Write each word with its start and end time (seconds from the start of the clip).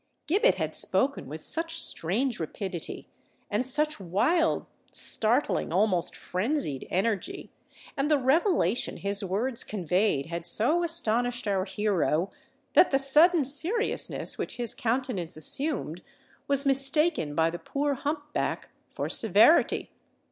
Gibbet 0.25 0.55
had 0.55 0.75
spoken 0.75 1.27
with 1.29 1.43
such 1.43 1.79
strange 1.79 2.39
rapidity 2.39 3.07
and 3.51 3.67
such 3.67 3.99
wild—startling—almost 3.99 6.15
frenzied 6.15 6.87
energy,—and 6.89 8.09
the 8.09 8.17
revelation 8.17 8.97
his 8.97 9.23
words 9.23 9.63
conveyed 9.63 10.25
had 10.25 10.47
so 10.47 10.83
astonished 10.83 11.47
our 11.47 11.65
hero, 11.65 12.31
that 12.73 12.89
the 12.89 12.97
sudden 12.97 13.45
seriousness 13.45 14.39
which 14.39 14.57
his 14.57 14.73
countenance 14.73 15.37
assumed 15.37 16.01
was 16.47 16.65
mistaken 16.65 17.35
by 17.35 17.51
the 17.51 17.59
poor 17.59 17.93
hump 17.93 18.33
back 18.33 18.69
for 18.89 19.07
severity. 19.07 19.91